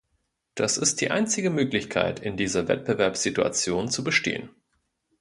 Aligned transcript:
Das 0.55 0.77
ist 0.79 0.99
die 1.01 1.11
einzige 1.11 1.51
Möglichkeit, 1.51 2.19
in 2.21 2.35
dieser 2.35 2.67
Wettbewerbssituation 2.67 3.87
zu 3.87 4.03
bestehen. 4.03 4.49